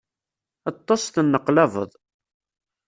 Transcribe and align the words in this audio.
Ṭṭes, 0.75 1.03
tenneqlabeḍ. 1.13 1.91